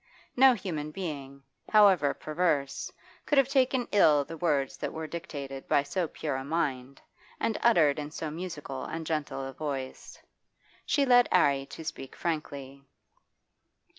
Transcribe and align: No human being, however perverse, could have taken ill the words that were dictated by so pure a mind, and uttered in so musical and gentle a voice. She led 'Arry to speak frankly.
No 0.35 0.55
human 0.55 0.89
being, 0.89 1.43
however 1.69 2.11
perverse, 2.15 2.91
could 3.27 3.37
have 3.37 3.47
taken 3.47 3.87
ill 3.91 4.25
the 4.25 4.35
words 4.35 4.75
that 4.77 4.91
were 4.91 5.05
dictated 5.05 5.67
by 5.67 5.83
so 5.83 6.07
pure 6.07 6.35
a 6.37 6.43
mind, 6.43 6.99
and 7.39 7.59
uttered 7.61 7.99
in 7.99 8.09
so 8.09 8.31
musical 8.31 8.83
and 8.83 9.05
gentle 9.05 9.45
a 9.45 9.53
voice. 9.53 10.17
She 10.87 11.05
led 11.05 11.29
'Arry 11.31 11.67
to 11.67 11.85
speak 11.85 12.15
frankly. 12.15 12.83